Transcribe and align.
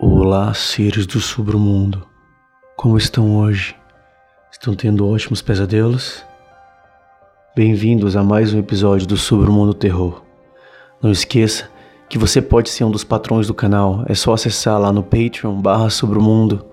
Olá, 0.00 0.54
seres 0.54 1.08
do 1.08 1.18
submundo. 1.18 2.06
Como 2.76 2.96
estão 2.96 3.36
hoje? 3.36 3.74
Estão 4.52 4.72
tendo 4.72 5.04
ótimos 5.04 5.42
pesadelos? 5.42 6.24
Bem-vindos 7.56 8.14
a 8.14 8.22
mais 8.22 8.54
um 8.54 8.60
episódio 8.60 9.08
do 9.08 9.16
Submundo 9.16 9.74
Terror. 9.74 10.22
Não 11.02 11.10
esqueça 11.10 11.68
que 12.08 12.16
você 12.16 12.40
pode 12.40 12.70
ser 12.70 12.84
um 12.84 12.92
dos 12.92 13.02
patrões 13.02 13.48
do 13.48 13.54
canal. 13.54 14.04
É 14.06 14.14
só 14.14 14.34
acessar 14.34 14.78
lá 14.78 14.92
no 14.92 15.02
Patreon 15.02 15.60
barra 15.60 15.90
Submundo 15.90 16.64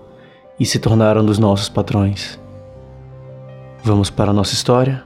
e 0.60 0.64
se 0.64 0.78
tornar 0.78 1.18
um 1.18 1.26
dos 1.26 1.40
nossos 1.40 1.68
patrões. 1.68 2.38
Vamos 3.82 4.08
para 4.08 4.30
a 4.30 4.34
nossa 4.34 4.54
história? 4.54 5.04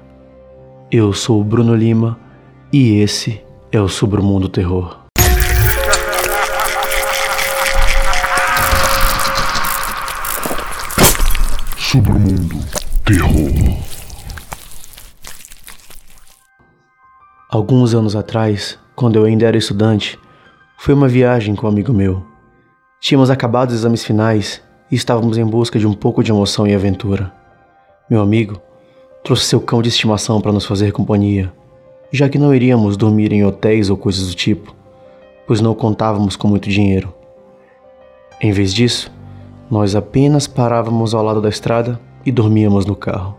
Eu 0.92 1.14
sou 1.14 1.40
o 1.40 1.44
Bruno 1.44 1.74
Lima 1.74 2.20
e 2.70 3.00
esse 3.00 3.40
é 3.72 3.80
o 3.80 3.88
Submundo 3.88 4.46
Terror. 4.46 4.99
Submundo 11.90 12.54
Terror. 13.04 13.76
Alguns 17.50 17.94
anos 17.94 18.14
atrás, 18.14 18.78
quando 18.94 19.16
eu 19.16 19.24
ainda 19.24 19.44
era 19.44 19.56
estudante, 19.56 20.16
foi 20.78 20.94
uma 20.94 21.08
viagem 21.08 21.56
com 21.56 21.66
um 21.66 21.68
amigo 21.68 21.92
meu. 21.92 22.24
Tínhamos 23.00 23.28
acabado 23.28 23.70
os 23.70 23.74
exames 23.74 24.04
finais 24.04 24.62
e 24.88 24.94
estávamos 24.94 25.36
em 25.36 25.44
busca 25.44 25.80
de 25.80 25.86
um 25.88 25.92
pouco 25.92 26.22
de 26.22 26.30
emoção 26.30 26.64
e 26.64 26.72
aventura. 26.72 27.32
Meu 28.08 28.20
amigo 28.20 28.62
trouxe 29.24 29.46
seu 29.46 29.60
cão 29.60 29.82
de 29.82 29.88
estimação 29.88 30.40
para 30.40 30.52
nos 30.52 30.66
fazer 30.66 30.92
companhia, 30.92 31.52
já 32.12 32.28
que 32.28 32.38
não 32.38 32.54
iríamos 32.54 32.96
dormir 32.96 33.32
em 33.32 33.44
hotéis 33.44 33.90
ou 33.90 33.96
coisas 33.96 34.28
do 34.28 34.34
tipo, 34.36 34.76
pois 35.44 35.60
não 35.60 35.74
contávamos 35.74 36.36
com 36.36 36.46
muito 36.46 36.70
dinheiro. 36.70 37.12
Em 38.40 38.52
vez 38.52 38.72
disso, 38.72 39.10
nós 39.70 39.94
apenas 39.94 40.48
parávamos 40.48 41.14
ao 41.14 41.22
lado 41.22 41.40
da 41.40 41.48
estrada 41.48 42.00
e 42.26 42.32
dormíamos 42.32 42.84
no 42.84 42.96
carro. 42.96 43.36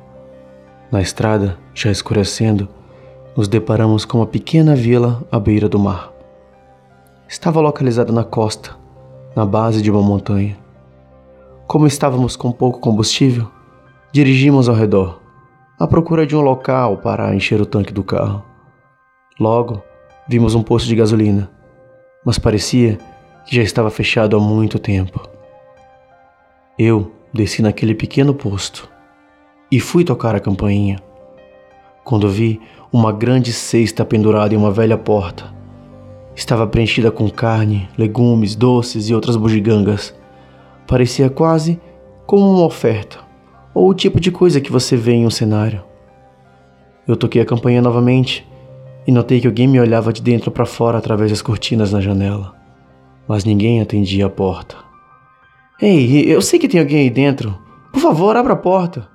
Na 0.89 1.01
estrada, 1.01 1.57
já 1.73 1.91
escurecendo, 1.91 2.69
nos 3.35 3.49
deparamos 3.49 4.05
com 4.05 4.19
uma 4.19 4.25
pequena 4.25 4.73
vila 4.73 5.21
à 5.29 5.37
beira 5.37 5.67
do 5.67 5.77
mar. 5.77 6.11
Estava 7.27 7.59
localizada 7.59 8.13
na 8.13 8.23
costa, 8.23 8.75
na 9.35 9.45
base 9.45 9.81
de 9.81 9.91
uma 9.91 10.01
montanha. 10.01 10.57
Como 11.67 11.85
estávamos 11.85 12.37
com 12.37 12.51
pouco 12.51 12.79
combustível, 12.79 13.47
dirigimos 14.11 14.69
ao 14.69 14.75
redor, 14.75 15.19
à 15.77 15.85
procura 15.85 16.25
de 16.25 16.35
um 16.35 16.41
local 16.41 16.97
para 16.97 17.35
encher 17.35 17.59
o 17.59 17.65
tanque 17.65 17.93
do 17.93 18.03
carro. 18.03 18.43
Logo, 19.39 19.81
vimos 20.29 20.55
um 20.55 20.63
posto 20.63 20.87
de 20.87 20.95
gasolina, 20.95 21.49
mas 22.25 22.37
parecia 22.39 22.97
que 23.45 23.55
já 23.55 23.61
estava 23.61 23.89
fechado 23.89 24.37
há 24.37 24.39
muito 24.39 24.79
tempo. 24.79 25.30
Eu 26.83 27.11
desci 27.31 27.61
naquele 27.61 27.93
pequeno 27.93 28.33
posto 28.33 28.89
e 29.71 29.79
fui 29.79 30.03
tocar 30.03 30.33
a 30.33 30.39
campainha. 30.39 30.97
Quando 32.03 32.27
vi 32.27 32.59
uma 32.91 33.11
grande 33.11 33.53
cesta 33.53 34.03
pendurada 34.03 34.55
em 34.55 34.57
uma 34.57 34.71
velha 34.71 34.97
porta. 34.97 35.53
Estava 36.35 36.65
preenchida 36.65 37.11
com 37.11 37.29
carne, 37.29 37.87
legumes, 37.95 38.55
doces 38.55 39.09
e 39.09 39.13
outras 39.13 39.35
bugigangas. 39.35 40.11
Parecia 40.87 41.29
quase 41.29 41.79
como 42.25 42.51
uma 42.51 42.65
oferta, 42.65 43.19
ou 43.75 43.87
o 43.87 43.93
tipo 43.93 44.19
de 44.19 44.31
coisa 44.31 44.59
que 44.59 44.71
você 44.71 44.97
vê 44.97 45.11
em 45.11 45.27
um 45.27 45.29
cenário. 45.29 45.83
Eu 47.07 47.15
toquei 47.15 47.43
a 47.43 47.45
campainha 47.45 47.83
novamente 47.83 48.43
e 49.05 49.11
notei 49.11 49.39
que 49.39 49.45
alguém 49.45 49.67
me 49.67 49.79
olhava 49.79 50.11
de 50.11 50.23
dentro 50.23 50.49
para 50.49 50.65
fora 50.65 50.97
através 50.97 51.29
das 51.29 51.43
cortinas 51.43 51.91
na 51.91 52.01
janela, 52.01 52.55
mas 53.27 53.45
ninguém 53.45 53.81
atendia 53.81 54.25
a 54.25 54.31
porta. 54.31 54.90
Ei, 55.81 56.31
eu 56.31 56.41
sei 56.41 56.59
que 56.59 56.67
tem 56.67 56.79
alguém 56.79 56.99
aí 56.99 57.09
dentro. 57.09 57.57
Por 57.91 57.99
favor, 57.99 58.37
abra 58.37 58.53
a 58.53 58.57
porta. 58.57 59.07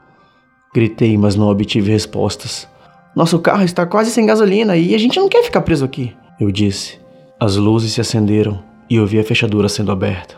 Gritei, 0.75 1.16
mas 1.16 1.37
não 1.37 1.49
obtive 1.49 1.91
respostas. 1.91 2.69
Nosso 3.15 3.38
carro 3.38 3.62
está 3.62 3.87
quase 3.87 4.10
sem 4.10 4.27
gasolina 4.27 4.76
e 4.76 4.94
a 4.94 4.99
gente 4.99 5.19
não 5.19 5.28
quer 5.28 5.44
ficar 5.44 5.62
preso 5.62 5.84
aqui. 5.84 6.12
Eu 6.41 6.50
disse. 6.50 6.99
As 7.38 7.56
luzes 7.56 7.93
se 7.93 8.00
acenderam 8.00 8.62
e 8.91 8.97
eu 8.97 9.06
vi 9.06 9.19
a 9.19 9.25
fechadura 9.25 9.69
sendo 9.69 9.93
aberta. 9.93 10.37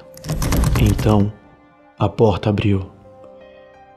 Então, 0.81 1.33
a 1.99 2.09
porta 2.09 2.51
abriu. 2.51 2.87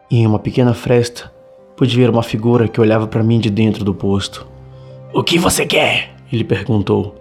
E 0.09 0.20
em 0.20 0.25
uma 0.25 0.40
pequena 0.40 0.74
fresta, 0.74 1.31
pude 1.75 1.96
ver 1.96 2.09
uma 2.09 2.24
figura 2.24 2.68
que 2.68 2.80
olhava 2.80 3.08
para 3.08 3.24
mim 3.24 3.40
de 3.40 3.50
dentro 3.50 3.84
do 3.84 3.94
posto. 3.94 4.47
O 5.14 5.24
que 5.24 5.38
você 5.38 5.66
quer? 5.66 6.16
Ele 6.31 6.44
perguntou. 6.44 7.16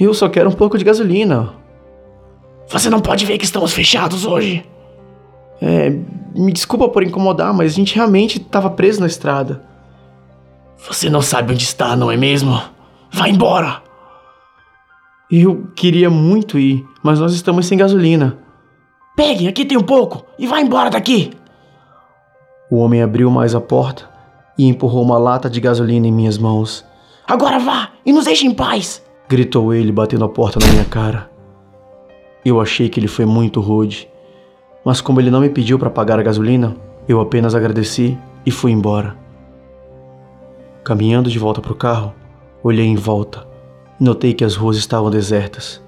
Eu 0.00 0.14
só 0.14 0.28
quero 0.28 0.48
um 0.48 0.54
pouco 0.54 0.78
de 0.78 0.84
gasolina, 0.84 1.54
você 2.68 2.90
não 2.90 3.00
pode 3.00 3.24
ver 3.26 3.38
que 3.38 3.44
estamos 3.44 3.72
fechados 3.72 4.24
hoje. 4.24 4.64
É, 5.60 5.90
me 6.34 6.52
desculpa 6.52 6.88
por 6.88 7.02
incomodar, 7.02 7.52
mas 7.52 7.72
a 7.72 7.74
gente 7.74 7.94
realmente 7.94 8.38
estava 8.38 8.70
preso 8.70 9.00
na 9.00 9.06
estrada. 9.06 9.62
Você 10.86 11.08
não 11.08 11.22
sabe 11.22 11.52
onde 11.52 11.64
está, 11.64 11.96
não 11.96 12.10
é 12.10 12.16
mesmo? 12.16 12.60
Vá 13.10 13.28
embora! 13.28 13.82
Eu 15.30 15.68
queria 15.74 16.10
muito 16.10 16.58
ir, 16.58 16.84
mas 17.02 17.18
nós 17.18 17.32
estamos 17.32 17.66
sem 17.66 17.78
gasolina. 17.78 18.38
Pegue, 19.16 19.48
aqui 19.48 19.64
tem 19.64 19.78
um 19.78 19.82
pouco, 19.82 20.24
e 20.38 20.46
vá 20.46 20.60
embora 20.60 20.90
daqui! 20.90 21.30
O 22.70 22.76
homem 22.76 23.02
abriu 23.02 23.30
mais 23.30 23.54
a 23.54 23.60
porta 23.60 24.08
e 24.58 24.66
empurrou 24.66 25.02
uma 25.02 25.18
lata 25.18 25.48
de 25.48 25.60
gasolina 25.60 26.06
em 26.06 26.12
minhas 26.12 26.36
mãos. 26.36 26.84
Agora 27.26 27.58
vá 27.58 27.90
e 28.04 28.12
nos 28.12 28.24
deixe 28.24 28.46
em 28.46 28.52
paz! 28.52 29.02
gritou 29.28 29.72
ele, 29.72 29.90
batendo 29.90 30.24
a 30.24 30.28
porta 30.28 30.58
na 30.60 30.70
minha 30.70 30.84
cara. 30.84 31.33
Eu 32.44 32.60
achei 32.60 32.90
que 32.90 33.00
ele 33.00 33.08
foi 33.08 33.24
muito 33.24 33.58
rude, 33.58 34.06
mas 34.84 35.00
como 35.00 35.18
ele 35.18 35.30
não 35.30 35.40
me 35.40 35.48
pediu 35.48 35.78
para 35.78 35.88
pagar 35.88 36.18
a 36.18 36.22
gasolina, 36.22 36.76
eu 37.08 37.18
apenas 37.18 37.54
agradeci 37.54 38.18
e 38.44 38.50
fui 38.50 38.70
embora. 38.70 39.16
Caminhando 40.84 41.30
de 41.30 41.38
volta 41.38 41.62
para 41.62 41.72
o 41.72 41.76
carro, 41.76 42.12
olhei 42.62 42.84
em 42.84 42.96
volta 42.96 43.46
e 43.98 44.04
notei 44.04 44.34
que 44.34 44.44
as 44.44 44.56
ruas 44.56 44.76
estavam 44.76 45.10
desertas. 45.10 45.82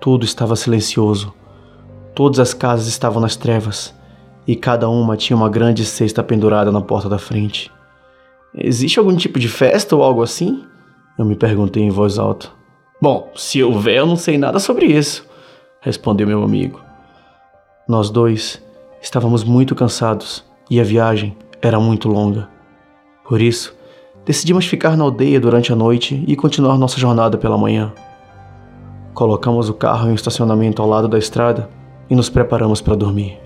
Tudo 0.00 0.24
estava 0.24 0.56
silencioso. 0.56 1.34
Todas 2.14 2.38
as 2.38 2.54
casas 2.54 2.86
estavam 2.86 3.20
nas 3.20 3.36
trevas 3.36 3.94
e 4.46 4.56
cada 4.56 4.88
uma 4.88 5.14
tinha 5.14 5.36
uma 5.36 5.50
grande 5.50 5.84
cesta 5.84 6.22
pendurada 6.22 6.72
na 6.72 6.80
porta 6.80 7.08
da 7.08 7.18
frente. 7.18 7.70
Existe 8.54 8.98
algum 8.98 9.14
tipo 9.14 9.38
de 9.38 9.48
festa 9.48 9.94
ou 9.94 10.02
algo 10.02 10.22
assim? 10.22 10.64
Eu 11.18 11.26
me 11.26 11.36
perguntei 11.36 11.82
em 11.82 11.90
voz 11.90 12.18
alta. 12.18 12.48
Bom, 13.00 13.30
se 13.34 13.62
houver, 13.62 13.96
eu 13.98 14.06
não 14.06 14.16
sei 14.16 14.38
nada 14.38 14.58
sobre 14.58 14.86
isso 14.86 15.30
respondeu 15.82 16.28
meu 16.28 16.42
amigo. 16.44 16.80
Nós 17.88 18.08
dois 18.08 18.62
estávamos 19.02 19.42
muito 19.42 19.74
cansados 19.74 20.44
e 20.70 20.80
a 20.80 20.84
viagem 20.84 21.36
era 21.60 21.78
muito 21.80 22.08
longa. 22.08 22.48
Por 23.28 23.40
isso, 23.40 23.76
decidimos 24.24 24.64
ficar 24.64 24.96
na 24.96 25.02
aldeia 25.02 25.40
durante 25.40 25.72
a 25.72 25.76
noite 25.76 26.22
e 26.26 26.36
continuar 26.36 26.78
nossa 26.78 27.00
jornada 27.00 27.36
pela 27.36 27.58
manhã. 27.58 27.92
Colocamos 29.12 29.68
o 29.68 29.74
carro 29.74 30.08
em 30.08 30.12
um 30.12 30.14
estacionamento 30.14 30.80
ao 30.80 30.88
lado 30.88 31.08
da 31.08 31.18
estrada 31.18 31.68
e 32.08 32.14
nos 32.14 32.30
preparamos 32.30 32.80
para 32.80 32.94
dormir. 32.94 33.38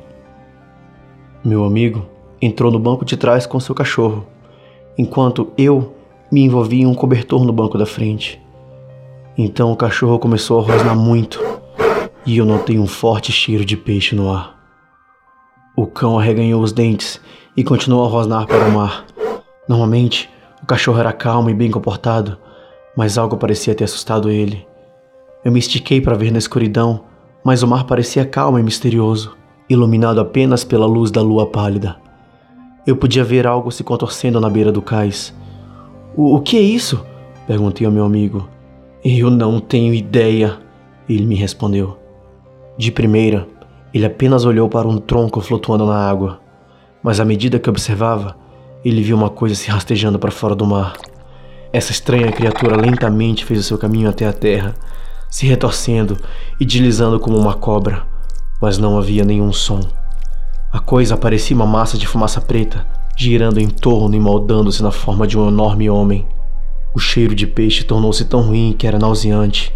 Meu 1.42 1.64
amigo 1.64 2.06
entrou 2.41 2.70
no 2.70 2.78
banco 2.78 3.04
de 3.04 3.16
trás 3.16 3.47
com 3.47 3.58
seu 3.58 3.74
cachorro, 3.74 4.26
enquanto 4.98 5.50
eu 5.56 5.94
me 6.30 6.42
envolvi 6.42 6.82
em 6.82 6.86
um 6.86 6.94
cobertor 6.94 7.44
no 7.47 7.53
banco 7.53 7.78
da 7.78 7.86
frente. 7.86 8.38
Então 9.38 9.72
o 9.72 9.76
cachorro 9.76 10.18
começou 10.18 10.60
a 10.60 10.62
rosnar 10.62 10.97
muito 10.97 11.56
e 12.26 12.38
eu 12.38 12.44
notei 12.44 12.76
um 12.76 12.88
forte 12.88 13.31
cheiro 13.31 13.64
de 13.64 13.76
peixe 13.76 14.16
no 14.16 14.32
ar. 14.32 14.56
O 15.76 15.87
cão 15.87 16.19
arreganhou 16.19 16.60
os 16.60 16.72
dentes 16.72 17.20
e 17.56 17.62
continuou 17.62 18.04
a 18.04 18.09
rosnar 18.09 18.47
para 18.47 18.66
o 18.66 18.72
mar. 18.72 19.06
Normalmente, 19.69 20.28
o 20.60 20.66
cachorro 20.66 20.98
era 20.98 21.12
calmo 21.12 21.48
e 21.48 21.54
bem 21.54 21.70
comportado, 21.70 22.36
mas 22.97 23.16
algo 23.16 23.36
parecia 23.36 23.75
ter 23.75 23.84
assustado 23.84 24.28
ele. 24.28 24.66
Eu 25.45 25.53
me 25.53 25.60
estiquei 25.60 26.01
para 26.01 26.16
ver 26.16 26.33
na 26.33 26.39
escuridão, 26.39 27.04
mas 27.45 27.62
o 27.62 27.68
mar 27.68 27.84
parecia 27.84 28.24
calmo 28.24 28.59
e 28.59 28.62
misterioso, 28.62 29.36
iluminado 29.68 30.21
apenas 30.21 30.65
pela 30.65 30.86
luz 30.86 31.12
da 31.12 31.22
lua 31.22 31.47
pálida. 31.47 31.97
Eu 32.84 32.97
podia 32.97 33.22
ver 33.22 33.47
algo 33.47 33.71
se 33.71 33.84
contorcendo 33.84 34.41
na 34.41 34.51
beira 34.51 34.72
do 34.72 34.83
cais. 34.83 35.33
O, 36.16 36.34
o 36.34 36.41
que 36.41 36.56
é 36.56 36.60
isso? 36.60 37.04
perguntei 37.47 37.86
ao 37.86 37.92
meu 37.92 38.04
amigo. 38.04 38.48
Eu 39.04 39.30
não 39.30 39.60
tenho 39.60 39.95
ideia, 39.95 40.59
ele 41.09 41.27
me 41.27 41.36
respondeu. 41.36 42.05
De 42.78 42.93
primeira, 42.93 43.47
ele 43.93 44.05
apenas 44.05 44.45
olhou 44.45 44.69
para 44.69 44.87
um 44.87 44.99
tronco 44.99 45.41
flutuando 45.41 45.87
na 45.87 45.97
água, 45.97 46.41
mas 47.03 47.21
à 47.21 47.25
medida 47.25 47.59
que 47.59 47.71
observava, 47.71 48.37
ele 48.84 49.03
viu 49.03 49.17
uma 49.17 49.31
coisa 49.31 49.55
se 49.55 49.71
rastejando 49.71 50.19
para 50.19 50.31
fora 50.31 50.55
do 50.55 50.67
mar. 50.67 50.95
Essa 51.73 51.93
estranha 51.93 52.31
criatura 52.31 52.77
lentamente 52.77 53.45
fez 53.45 53.61
o 53.61 53.63
seu 53.63 53.78
caminho 53.78 54.11
até 54.11 54.27
a 54.27 54.33
terra, 54.33 54.75
se 55.31 55.47
retorcendo 55.47 56.17
e 56.61 56.65
deslizando 56.65 57.19
como 57.19 57.39
uma 57.39 57.55
cobra, 57.55 58.07
mas 58.61 58.78
não 58.78 58.99
havia 58.99 59.25
nenhum 59.25 59.53
som. 59.53 59.81
A 60.73 60.78
coisa 60.78 61.17
parecia 61.17 61.57
uma 61.57 61.67
massa 61.67 61.97
de 61.97 62.07
fumaça 62.07 62.41
preta, 62.41 62.87
girando 63.17 63.59
em 63.59 63.69
torno 63.69 64.15
e 64.15 64.21
moldando-se 64.21 64.83
na 64.83 64.91
forma 64.91 65.27
de 65.27 65.39
um 65.39 65.49
enorme 65.49 65.89
homem. 65.89 66.27
O 66.95 66.99
cheiro 66.99 67.34
de 67.34 67.47
peixe 67.47 67.84
tornou-se 67.84 68.25
tão 68.27 68.43
ruim 68.43 68.75
que 68.78 68.87
era 68.87 68.99
nauseante. 68.99 69.75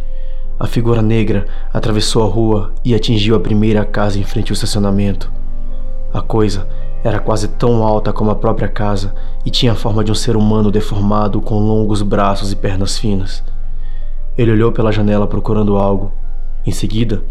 A 0.60 0.66
figura 0.66 1.00
negra 1.00 1.46
atravessou 1.72 2.22
a 2.22 2.26
rua 2.26 2.74
e 2.84 2.94
atingiu 2.94 3.34
a 3.34 3.40
primeira 3.40 3.82
casa 3.82 4.18
em 4.18 4.24
frente 4.24 4.52
ao 4.52 4.54
estacionamento. 4.54 5.32
A 6.12 6.20
coisa 6.20 6.68
era 7.02 7.18
quase 7.18 7.48
tão 7.48 7.82
alta 7.82 8.12
como 8.12 8.30
a 8.30 8.34
própria 8.34 8.68
casa 8.68 9.14
e 9.42 9.50
tinha 9.50 9.72
a 9.72 9.74
forma 9.74 10.04
de 10.04 10.12
um 10.12 10.14
ser 10.14 10.36
humano 10.36 10.70
deformado 10.70 11.40
com 11.40 11.58
longos 11.58 12.02
braços 12.02 12.52
e 12.52 12.56
pernas 12.56 12.98
finas. 12.98 13.42
Ele 14.36 14.52
olhou 14.52 14.70
pela 14.70 14.92
janela 14.92 15.26
procurando 15.26 15.78
algo. 15.78 16.12
Em 16.66 16.72
seguida, 16.72 17.22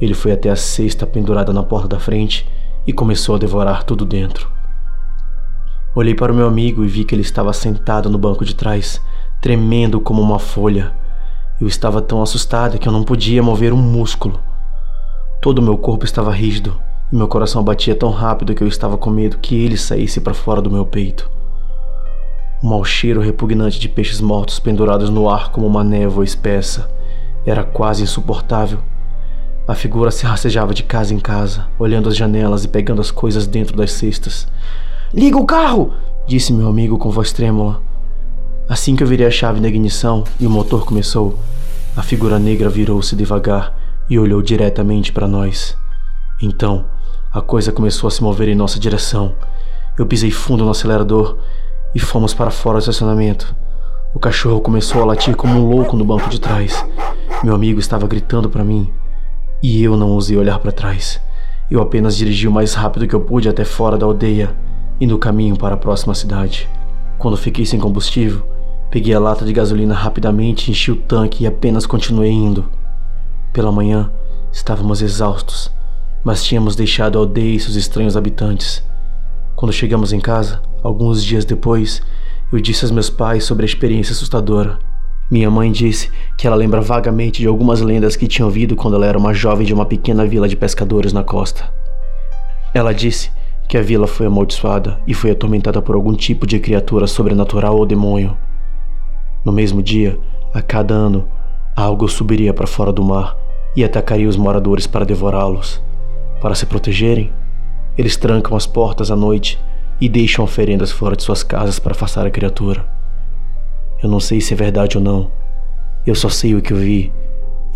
ele 0.00 0.14
foi 0.14 0.30
até 0.30 0.48
a 0.48 0.54
cesta 0.54 1.04
pendurada 1.04 1.52
na 1.52 1.64
porta 1.64 1.88
da 1.88 1.98
frente 1.98 2.48
e 2.86 2.92
começou 2.92 3.34
a 3.34 3.38
devorar 3.38 3.82
tudo 3.82 4.04
dentro. 4.04 4.48
Olhei 5.92 6.14
para 6.14 6.30
o 6.30 6.36
meu 6.36 6.46
amigo 6.46 6.84
e 6.84 6.88
vi 6.88 7.02
que 7.02 7.16
ele 7.16 7.22
estava 7.22 7.52
sentado 7.52 8.08
no 8.08 8.16
banco 8.16 8.44
de 8.44 8.54
trás, 8.54 9.02
tremendo 9.40 10.00
como 10.00 10.22
uma 10.22 10.38
folha. 10.38 10.92
Eu 11.58 11.66
estava 11.66 12.02
tão 12.02 12.22
assustada 12.22 12.76
que 12.76 12.86
eu 12.86 12.92
não 12.92 13.02
podia 13.02 13.42
mover 13.42 13.72
um 13.72 13.78
músculo. 13.78 14.38
Todo 15.40 15.60
o 15.60 15.62
meu 15.62 15.78
corpo 15.78 16.04
estava 16.04 16.30
rígido 16.30 16.78
e 17.10 17.16
meu 17.16 17.26
coração 17.28 17.64
batia 17.64 17.94
tão 17.94 18.10
rápido 18.10 18.54
que 18.54 18.62
eu 18.62 18.68
estava 18.68 18.98
com 18.98 19.08
medo 19.08 19.38
que 19.38 19.64
ele 19.64 19.78
saísse 19.78 20.20
para 20.20 20.34
fora 20.34 20.60
do 20.60 20.70
meu 20.70 20.84
peito. 20.84 21.30
O 22.62 22.66
mau 22.66 22.84
cheiro 22.84 23.22
repugnante 23.22 23.80
de 23.80 23.88
peixes 23.88 24.20
mortos 24.20 24.60
pendurados 24.60 25.08
no 25.08 25.30
ar 25.30 25.50
como 25.50 25.66
uma 25.66 25.82
névoa 25.82 26.24
espessa 26.24 26.90
era 27.46 27.64
quase 27.64 28.02
insuportável. 28.02 28.80
A 29.66 29.74
figura 29.74 30.10
se 30.10 30.26
rastejava 30.26 30.74
de 30.74 30.82
casa 30.82 31.14
em 31.14 31.18
casa, 31.18 31.66
olhando 31.78 32.10
as 32.10 32.16
janelas 32.16 32.64
e 32.64 32.68
pegando 32.68 33.00
as 33.00 33.10
coisas 33.10 33.46
dentro 33.46 33.74
das 33.74 33.92
cestas. 33.92 34.46
Liga 35.14 35.38
o 35.38 35.46
carro! 35.46 35.94
disse 36.26 36.52
meu 36.52 36.68
amigo 36.68 36.98
com 36.98 37.10
voz 37.10 37.32
trêmula. 37.32 37.85
Assim 38.68 38.96
que 38.96 39.02
eu 39.04 39.06
virei 39.06 39.26
a 39.26 39.30
chave 39.30 39.60
na 39.60 39.68
ignição 39.68 40.24
e 40.40 40.46
o 40.46 40.50
motor 40.50 40.84
começou, 40.84 41.38
a 41.96 42.02
figura 42.02 42.36
negra 42.36 42.68
virou-se 42.68 43.14
devagar 43.14 43.72
e 44.10 44.18
olhou 44.18 44.42
diretamente 44.42 45.12
para 45.12 45.28
nós. 45.28 45.76
Então, 46.42 46.84
a 47.32 47.40
coisa 47.40 47.70
começou 47.70 48.08
a 48.08 48.10
se 48.10 48.22
mover 48.22 48.48
em 48.48 48.56
nossa 48.56 48.80
direção. 48.80 49.36
Eu 49.96 50.04
pisei 50.04 50.32
fundo 50.32 50.64
no 50.64 50.70
acelerador 50.72 51.38
e 51.94 52.00
fomos 52.00 52.34
para 52.34 52.50
fora 52.50 52.78
do 52.78 52.80
estacionamento. 52.80 53.54
O 54.12 54.18
cachorro 54.18 54.60
começou 54.60 55.00
a 55.00 55.06
latir 55.06 55.36
como 55.36 55.54
um 55.60 55.70
louco 55.70 55.96
no 55.96 56.04
banco 56.04 56.28
de 56.28 56.40
trás. 56.40 56.84
Meu 57.44 57.54
amigo 57.54 57.78
estava 57.78 58.08
gritando 58.08 58.50
para 58.50 58.64
mim 58.64 58.92
e 59.62 59.80
eu 59.84 59.96
não 59.96 60.10
ousei 60.10 60.36
olhar 60.36 60.58
para 60.58 60.72
trás. 60.72 61.20
Eu 61.70 61.80
apenas 61.80 62.16
dirigi 62.16 62.48
o 62.48 62.52
mais 62.52 62.74
rápido 62.74 63.06
que 63.06 63.14
eu 63.14 63.20
pude 63.20 63.48
até 63.48 63.64
fora 63.64 63.96
da 63.96 64.06
aldeia 64.06 64.56
e 65.00 65.06
no 65.06 65.18
caminho 65.18 65.56
para 65.56 65.74
a 65.74 65.78
próxima 65.78 66.14
cidade. 66.16 66.68
Quando 67.16 67.36
fiquei 67.36 67.64
sem 67.64 67.78
combustível, 67.78 68.55
peguei 68.96 69.12
a 69.12 69.20
lata 69.20 69.44
de 69.44 69.52
gasolina 69.52 69.92
rapidamente, 69.92 70.70
enchi 70.70 70.90
o 70.90 70.96
tanque 70.96 71.44
e 71.44 71.46
apenas 71.46 71.84
continuei 71.84 72.30
indo. 72.30 72.64
Pela 73.52 73.70
manhã, 73.70 74.10
estávamos 74.50 75.02
exaustos 75.02 75.70
mas 76.24 76.42
tínhamos 76.42 76.74
deixado 76.74 77.18
a 77.18 77.20
aldeia 77.20 77.54
e 77.54 77.60
seus 77.60 77.76
estranhos 77.76 78.16
habitantes. 78.16 78.82
Quando 79.54 79.70
chegamos 79.72 80.12
em 80.12 80.18
casa, 80.18 80.60
alguns 80.82 81.22
dias 81.22 81.44
depois, 81.44 82.02
eu 82.50 82.58
disse 82.58 82.84
aos 82.84 82.90
meus 82.90 83.08
pais 83.08 83.44
sobre 83.44 83.64
a 83.64 83.68
experiência 83.68 84.12
assustadora. 84.12 84.78
Minha 85.30 85.50
mãe 85.50 85.70
disse 85.70 86.10
que 86.36 86.46
ela 86.46 86.56
lembra 86.56 86.80
vagamente 86.80 87.42
de 87.42 87.46
algumas 87.46 87.80
lendas 87.80 88.16
que 88.16 88.26
tinha 88.26 88.44
ouvido 88.44 88.74
quando 88.74 88.94
ela 88.94 89.06
era 89.06 89.18
uma 89.18 89.32
jovem 89.32 89.64
de 89.64 89.72
uma 89.72 89.86
pequena 89.86 90.26
vila 90.26 90.48
de 90.48 90.56
pescadores 90.56 91.12
na 91.12 91.22
costa. 91.22 91.70
Ela 92.74 92.92
disse 92.92 93.30
que 93.68 93.78
a 93.78 93.82
vila 93.82 94.08
foi 94.08 94.26
amaldiçoada 94.26 94.98
e 95.06 95.14
foi 95.14 95.30
atormentada 95.30 95.80
por 95.82 95.94
algum 95.94 96.14
tipo 96.14 96.46
de 96.46 96.58
criatura 96.58 97.06
sobrenatural 97.06 97.76
ou 97.76 97.86
demônio. 97.86 98.36
No 99.46 99.52
mesmo 99.52 99.80
dia, 99.80 100.18
a 100.52 100.60
cada 100.60 100.92
ano, 100.92 101.28
algo 101.76 102.08
subiria 102.08 102.52
para 102.52 102.66
fora 102.66 102.92
do 102.92 103.00
mar 103.00 103.36
e 103.76 103.84
atacaria 103.84 104.28
os 104.28 104.36
moradores 104.36 104.88
para 104.88 105.06
devorá-los. 105.06 105.80
Para 106.40 106.56
se 106.56 106.66
protegerem, 106.66 107.32
eles 107.96 108.16
trancam 108.16 108.56
as 108.56 108.66
portas 108.66 109.08
à 109.08 109.14
noite 109.14 109.56
e 110.00 110.08
deixam 110.08 110.44
oferendas 110.44 110.90
fora 110.90 111.14
de 111.14 111.22
suas 111.22 111.44
casas 111.44 111.78
para 111.78 111.92
afastar 111.92 112.26
a 112.26 112.30
criatura. 112.30 112.84
Eu 114.02 114.08
não 114.08 114.18
sei 114.18 114.40
se 114.40 114.52
é 114.52 114.56
verdade 114.56 114.98
ou 114.98 115.04
não. 115.04 115.30
Eu 116.04 116.16
só 116.16 116.28
sei 116.28 116.56
o 116.56 116.60
que 116.60 116.72
eu 116.72 116.78
vi 116.78 117.12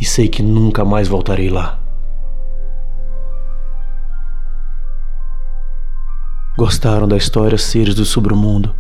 e 0.01 0.05
sei 0.05 0.27
que 0.27 0.43
nunca 0.43 0.85
mais 0.85 1.07
voltarei 1.07 1.51
lá. 1.51 1.79
Gostaram 6.59 7.07
da 7.07 7.17
história 7.17 7.57
Seres 7.57 7.95
do 7.95 8.05
Submundo? 8.05 8.75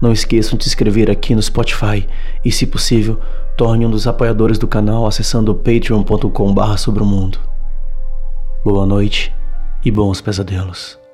Não 0.00 0.12
esqueçam 0.12 0.56
de 0.56 0.64
se 0.64 0.70
inscrever 0.70 1.10
aqui 1.10 1.34
no 1.34 1.42
Spotify 1.42 2.06
e, 2.44 2.52
se 2.52 2.66
possível, 2.66 3.18
torne 3.56 3.84
um 3.84 3.90
dos 3.90 4.06
apoiadores 4.06 4.58
do 4.58 4.68
canal 4.68 5.06
acessando 5.06 5.54
patreon.com.br 5.54 6.76
Boa 8.64 8.86
noite 8.86 9.34
e 9.84 9.90
bons 9.90 10.20
pesadelos. 10.20 11.07